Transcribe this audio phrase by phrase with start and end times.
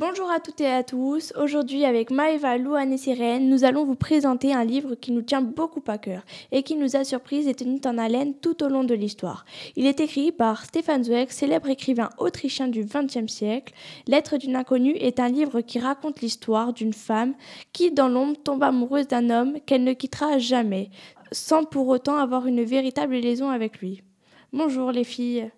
[0.00, 1.32] Bonjour à toutes et à tous.
[1.36, 5.42] Aujourd'hui, avec Maëva, Louane et Sirène, nous allons vous présenter un livre qui nous tient
[5.42, 8.84] beaucoup à cœur et qui nous a surpris et tenu en haleine tout au long
[8.84, 9.44] de l'histoire.
[9.74, 13.74] Il est écrit par Stefan Zweig, célèbre écrivain autrichien du XXe siècle.
[14.06, 17.34] Lettre d'une inconnue est un livre qui raconte l'histoire d'une femme
[17.72, 20.90] qui, dans l'ombre, tombe amoureuse d'un homme qu'elle ne quittera jamais,
[21.32, 24.04] sans pour autant avoir une véritable liaison avec lui.
[24.52, 25.50] Bonjour les filles.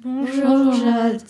[0.00, 1.20] Bonjour, Jade.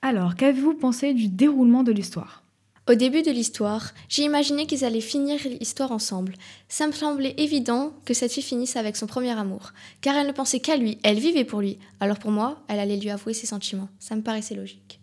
[0.00, 2.44] Alors, qu'avez-vous pensé du déroulement de l'histoire?
[2.88, 6.34] Au début de l'histoire, j'ai imaginé qu'ils allaient finir l'histoire ensemble.
[6.68, 10.32] Ça me semblait évident que cette fille finisse avec son premier amour, car elle ne
[10.32, 11.78] pensait qu'à lui, elle vivait pour lui.
[12.00, 13.88] Alors pour moi, elle allait lui avouer ses sentiments.
[13.98, 15.00] Ça me paraissait logique.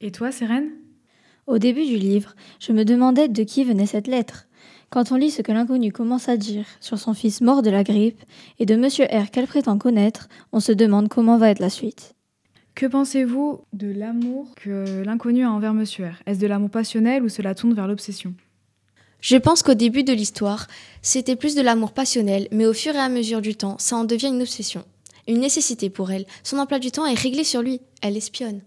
[0.00, 0.72] Et toi, Sérène?
[1.46, 4.46] Au début du livre, je me demandais de qui venait cette lettre.
[4.90, 7.84] Quand on lit ce que l'inconnu commence à dire sur son fils mort de la
[7.84, 8.20] grippe
[8.58, 12.14] et de Monsieur R qu'elle prétend connaître, on se demande comment va être la suite.
[12.74, 16.22] Que pensez-vous de l'amour que l'inconnu a envers Monsieur R?
[16.26, 18.34] Est-ce de l'amour passionnel ou cela tourne vers l'obsession?
[19.20, 20.66] Je pense qu'au début de l'histoire,
[21.02, 24.04] c'était plus de l'amour passionnel, mais au fur et à mesure du temps, ça en
[24.04, 24.84] devient une obsession.
[25.28, 26.24] Une nécessité pour elle.
[26.42, 27.80] Son emploi du temps est réglé sur lui.
[28.00, 28.62] Elle espionne.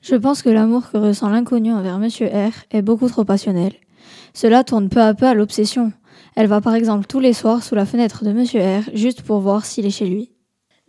[0.00, 3.74] Je pense que l'amour que ressent l'inconnu envers Monsieur R est beaucoup trop passionnel.
[4.32, 5.92] Cela tourne peu à peu à l'obsession.
[6.36, 9.40] Elle va par exemple tous les soirs sous la fenêtre de Monsieur R juste pour
[9.40, 10.30] voir s'il est chez lui.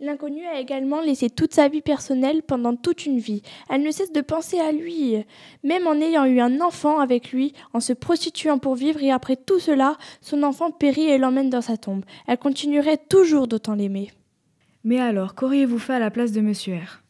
[0.04, 3.40] L'inconnue a également laissé toute sa vie personnelle pendant toute une vie.
[3.70, 5.14] Elle ne cesse de penser à lui,
[5.62, 9.36] même en ayant eu un enfant avec lui, en se prostituant pour vivre, et après
[9.36, 12.04] tout cela, son enfant périt et l'emmène dans sa tombe.
[12.26, 14.10] Elle continuerait toujours d'autant l'aimer.
[14.82, 17.04] Mais alors, qu'auriez-vous fait à la place de Monsieur R?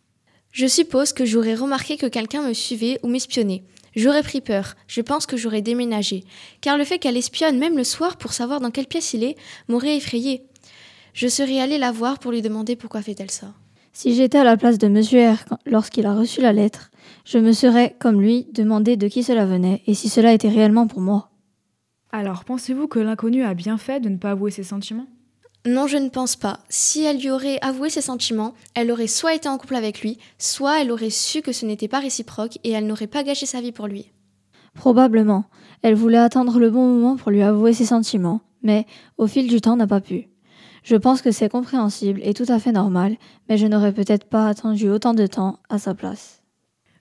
[0.50, 3.62] Je suppose que j'aurais remarqué que quelqu'un me suivait ou m'espionnait.
[3.96, 6.24] J'aurais pris peur, je pense que j'aurais déménagé,
[6.60, 9.36] car le fait qu'elle espionne même le soir pour savoir dans quelle pièce il est
[9.68, 10.42] m'aurait effrayé.
[11.12, 13.52] Je serais allée la voir pour lui demander pourquoi fait-elle ça.
[13.92, 16.90] Si j'étais à la place de Monsieur R lorsqu'il a reçu la lettre,
[17.26, 20.86] je me serais, comme lui, demandé de qui cela venait et si cela était réellement
[20.86, 21.28] pour moi.
[22.10, 25.06] Alors, pensez-vous que l'inconnu a bien fait de ne pas avouer ses sentiments?
[25.66, 26.60] Non, je ne pense pas.
[26.70, 30.18] Si elle lui aurait avoué ses sentiments, elle aurait soit été en couple avec lui,
[30.38, 33.60] soit elle aurait su que ce n'était pas réciproque et elle n'aurait pas gâché sa
[33.60, 34.10] vie pour lui.
[34.74, 35.44] Probablement.
[35.82, 38.86] Elle voulait attendre le bon moment pour lui avouer ses sentiments, mais
[39.18, 40.31] au fil du temps n'a pas pu.
[40.82, 43.16] Je pense que c'est compréhensible et tout à fait normal,
[43.48, 46.42] mais je n'aurais peut-être pas attendu autant de temps à sa place.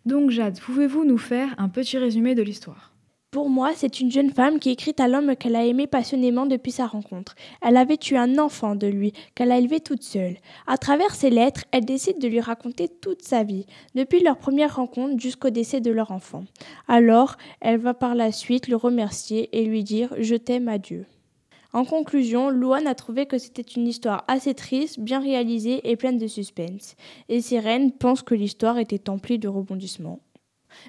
[0.06, 2.92] Donc Jade, pouvez-vous nous faire un petit résumé de l'histoire?
[3.32, 6.72] Pour moi, c'est une jeune femme qui écrit à l'homme qu'elle a aimé passionnément depuis
[6.72, 7.36] sa rencontre.
[7.62, 10.36] Elle avait eu un enfant de lui, qu'elle a élevé toute seule.
[10.68, 13.66] À travers ses lettres, elle décide de lui raconter toute sa vie,
[13.96, 16.44] depuis leur première rencontre jusqu'au décès de leur enfant.
[16.90, 21.06] Alors, elle va par la suite le remercier et lui dire Je t'aime, adieu.
[21.74, 26.18] En conclusion, Louane a trouvé que c'était une histoire assez triste, bien réalisée et pleine
[26.18, 26.96] de suspense.
[27.30, 30.20] Et Sirène pense que l'histoire était emplie de rebondissements.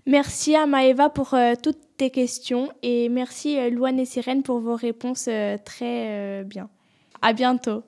[0.07, 4.77] Merci à Maëva pour euh, toutes tes questions et merci euh, et Sirène pour vos
[4.77, 6.69] réponses euh, très bien.
[7.21, 7.83] À bientôt.